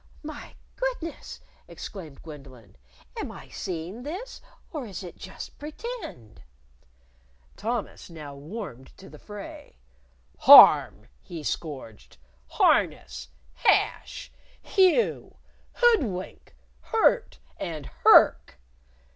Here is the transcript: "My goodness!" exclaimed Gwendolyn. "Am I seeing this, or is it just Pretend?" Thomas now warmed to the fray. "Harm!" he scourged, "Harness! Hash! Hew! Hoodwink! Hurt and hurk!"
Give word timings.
"My 0.23 0.55
goodness!" 0.77 1.41
exclaimed 1.67 2.23
Gwendolyn. 2.23 2.75
"Am 3.19 3.31
I 3.31 3.49
seeing 3.49 4.01
this, 4.01 4.41
or 4.71 4.87
is 4.87 5.03
it 5.03 5.15
just 5.15 5.59
Pretend?" 5.59 6.41
Thomas 7.55 8.09
now 8.09 8.33
warmed 8.33 8.97
to 8.97 9.11
the 9.11 9.19
fray. 9.19 9.77
"Harm!" 10.39 11.07
he 11.21 11.43
scourged, 11.43 12.17
"Harness! 12.47 13.27
Hash! 13.53 14.31
Hew! 14.63 15.35
Hoodwink! 15.73 16.55
Hurt 16.79 17.37
and 17.59 17.85
hurk!" 18.03 18.57